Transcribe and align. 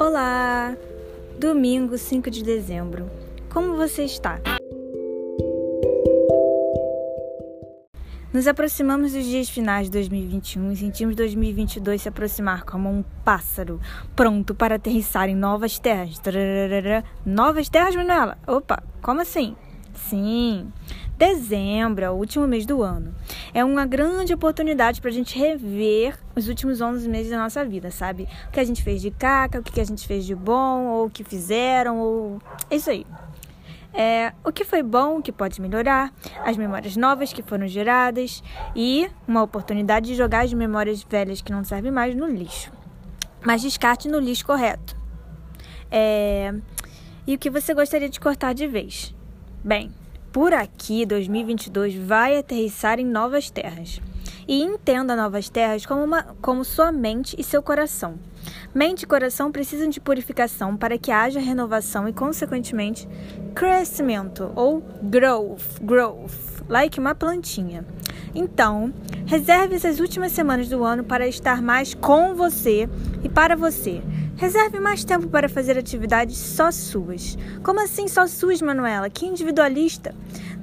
Olá! 0.00 0.74
Domingo 1.38 1.98
5 1.98 2.30
de 2.30 2.42
dezembro. 2.42 3.10
Como 3.52 3.76
você 3.76 4.04
está? 4.04 4.40
Nos 8.32 8.46
aproximamos 8.46 9.12
dos 9.12 9.26
dias 9.26 9.50
finais 9.50 9.90
de 9.90 9.98
2021 9.98 10.72
e 10.72 10.76
sentimos 10.76 11.16
2022 11.16 12.00
se 12.00 12.08
aproximar 12.08 12.64
como 12.64 12.88
um 12.88 13.04
pássaro 13.22 13.78
pronto 14.16 14.54
para 14.54 14.76
aterrissar 14.76 15.28
em 15.28 15.34
novas 15.34 15.78
terras. 15.78 16.18
Novas 17.26 17.68
terras, 17.68 17.94
Manuela? 17.94 18.38
Opa, 18.46 18.82
como 19.02 19.20
assim? 19.20 19.54
Sim, 19.94 20.72
dezembro 21.16 22.04
é 22.04 22.10
o 22.10 22.14
último 22.14 22.46
mês 22.46 22.64
do 22.66 22.82
ano. 22.82 23.14
É 23.52 23.64
uma 23.64 23.86
grande 23.86 24.32
oportunidade 24.32 25.00
para 25.00 25.10
a 25.10 25.12
gente 25.12 25.38
rever 25.38 26.18
os 26.34 26.48
últimos 26.48 26.80
11 26.80 27.08
meses 27.08 27.30
da 27.30 27.38
nossa 27.38 27.64
vida, 27.64 27.90
sabe? 27.90 28.28
O 28.48 28.50
que 28.50 28.60
a 28.60 28.64
gente 28.64 28.82
fez 28.82 29.00
de 29.02 29.10
caca, 29.10 29.60
o 29.60 29.62
que 29.62 29.80
a 29.80 29.84
gente 29.84 30.06
fez 30.06 30.24
de 30.24 30.34
bom, 30.34 30.86
ou 30.86 31.06
o 31.06 31.10
que 31.10 31.24
fizeram, 31.24 31.98
ou. 31.98 32.42
É 32.70 32.76
isso 32.76 32.90
aí. 32.90 33.06
É, 33.92 34.32
o 34.44 34.52
que 34.52 34.64
foi 34.64 34.82
bom, 34.82 35.18
o 35.18 35.22
que 35.22 35.32
pode 35.32 35.60
melhorar, 35.60 36.12
as 36.44 36.56
memórias 36.56 36.96
novas 36.96 37.32
que 37.32 37.42
foram 37.42 37.66
geradas 37.66 38.42
e 38.74 39.10
uma 39.26 39.42
oportunidade 39.42 40.06
de 40.06 40.14
jogar 40.14 40.44
as 40.44 40.52
memórias 40.52 41.02
velhas 41.02 41.42
que 41.42 41.50
não 41.50 41.64
servem 41.64 41.90
mais 41.90 42.14
no 42.14 42.26
lixo. 42.26 42.72
Mas 43.44 43.62
descarte 43.62 44.08
no 44.08 44.20
lixo 44.20 44.46
correto. 44.46 44.96
É, 45.90 46.54
e 47.26 47.34
o 47.34 47.38
que 47.38 47.50
você 47.50 47.74
gostaria 47.74 48.08
de 48.08 48.20
cortar 48.20 48.52
de 48.52 48.68
vez? 48.68 49.14
Bem, 49.62 49.90
por 50.32 50.54
aqui 50.54 51.04
2022 51.04 51.94
vai 51.94 52.38
aterrissar 52.38 52.98
em 52.98 53.04
novas 53.04 53.50
terras. 53.50 54.00
E 54.48 54.62
entenda 54.62 55.14
novas 55.14 55.50
terras 55.50 55.84
como, 55.84 56.02
uma, 56.02 56.22
como 56.40 56.64
sua 56.64 56.90
mente 56.90 57.36
e 57.38 57.44
seu 57.44 57.62
coração. 57.62 58.14
Mente 58.74 59.02
e 59.02 59.06
coração 59.06 59.52
precisam 59.52 59.90
de 59.90 60.00
purificação 60.00 60.78
para 60.78 60.96
que 60.96 61.12
haja 61.12 61.38
renovação 61.40 62.08
e, 62.08 62.12
consequentemente, 62.12 63.06
crescimento 63.54 64.50
ou 64.56 64.82
growth, 65.02 65.78
growth, 65.82 66.62
like 66.66 66.98
uma 66.98 67.14
plantinha. 67.14 67.84
Então, 68.34 68.94
reserve 69.26 69.74
essas 69.74 70.00
últimas 70.00 70.32
semanas 70.32 70.70
do 70.70 70.82
ano 70.84 71.04
para 71.04 71.28
estar 71.28 71.60
mais 71.60 71.92
com 71.92 72.34
você 72.34 72.88
e 73.22 73.28
para 73.28 73.54
você. 73.54 74.00
Reserve 74.40 74.80
mais 74.80 75.04
tempo 75.04 75.28
para 75.28 75.50
fazer 75.50 75.76
atividades 75.76 76.38
só 76.38 76.70
suas. 76.70 77.36
Como 77.62 77.78
assim 77.78 78.08
só 78.08 78.26
suas, 78.26 78.62
Manuela? 78.62 79.10
Que 79.10 79.26
individualista? 79.26 80.14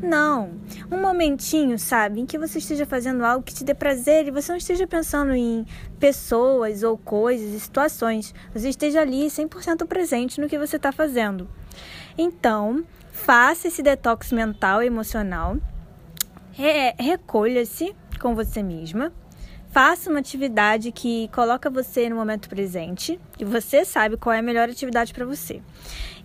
Não, 0.01 0.53
um 0.91 0.99
momentinho, 0.99 1.77
sabe, 1.77 2.19
em 2.19 2.25
que 2.25 2.39
você 2.39 2.57
esteja 2.57 2.87
fazendo 2.87 3.23
algo 3.23 3.43
que 3.43 3.53
te 3.53 3.63
dê 3.63 3.75
prazer 3.75 4.27
e 4.27 4.31
você 4.31 4.51
não 4.51 4.57
esteja 4.57 4.87
pensando 4.87 5.31
em 5.35 5.63
pessoas 5.99 6.81
ou 6.81 6.97
coisas 6.97 7.53
e 7.53 7.59
situações. 7.59 8.33
Você 8.51 8.69
esteja 8.69 9.01
ali 9.01 9.27
100% 9.27 9.85
presente 9.85 10.41
no 10.41 10.49
que 10.49 10.57
você 10.57 10.77
está 10.77 10.91
fazendo. 10.91 11.47
Então, 12.17 12.83
faça 13.11 13.67
esse 13.67 13.83
detox 13.83 14.31
mental 14.31 14.81
e 14.81 14.87
emocional. 14.87 15.55
Re 16.51 16.95
Recolha-se 16.97 17.95
com 18.19 18.33
você 18.33 18.63
mesma. 18.63 19.13
Faça 19.77 20.09
uma 20.09 20.17
atividade 20.17 20.91
que 20.91 21.27
coloca 21.27 21.69
você 21.69 22.09
no 22.09 22.15
momento 22.15 22.49
presente 22.49 23.19
e 23.39 23.45
você 23.45 23.85
sabe 23.85 24.17
qual 24.17 24.33
é 24.33 24.39
a 24.39 24.41
melhor 24.41 24.67
atividade 24.67 25.13
para 25.13 25.23
você. 25.23 25.61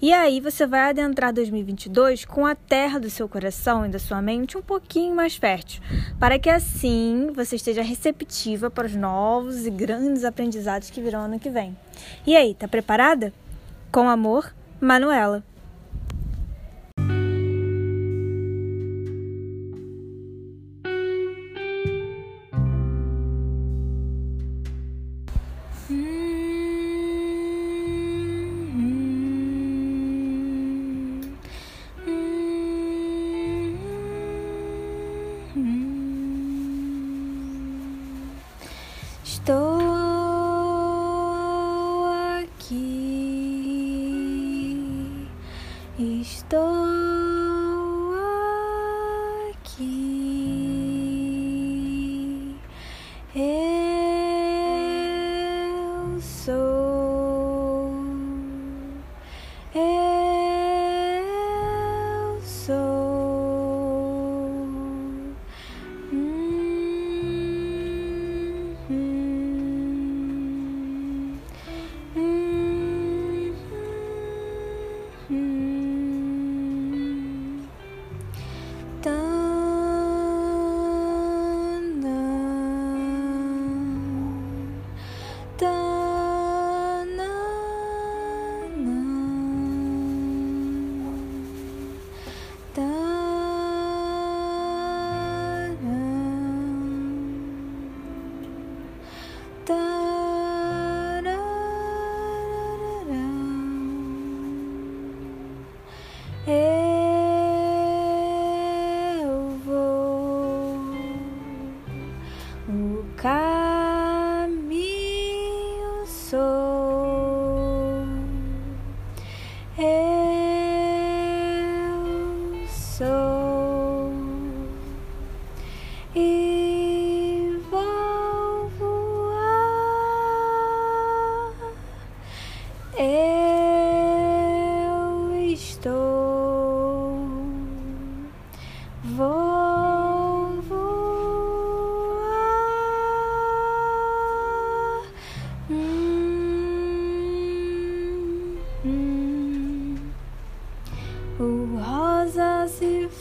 E 0.00 0.10
aí 0.10 0.40
você 0.40 0.66
vai 0.66 0.88
adentrar 0.88 1.34
2022 1.34 2.24
com 2.24 2.46
a 2.46 2.54
terra 2.54 2.98
do 2.98 3.10
seu 3.10 3.28
coração 3.28 3.84
e 3.84 3.90
da 3.90 3.98
sua 3.98 4.22
mente 4.22 4.56
um 4.56 4.62
pouquinho 4.62 5.14
mais 5.14 5.36
fértil, 5.36 5.82
para 6.18 6.38
que 6.38 6.48
assim 6.48 7.30
você 7.34 7.56
esteja 7.56 7.82
receptiva 7.82 8.70
para 8.70 8.86
os 8.86 8.94
novos 8.94 9.66
e 9.66 9.70
grandes 9.70 10.24
aprendizados 10.24 10.88
que 10.88 11.02
virão 11.02 11.20
ano 11.20 11.38
que 11.38 11.50
vem. 11.50 11.76
E 12.26 12.34
aí, 12.34 12.54
tá 12.54 12.66
preparada? 12.66 13.34
Com 13.90 14.08
amor, 14.08 14.50
Manuela. 14.80 15.44
Estou 39.44 39.58
aqui, 42.38 42.78
estou 45.98 46.91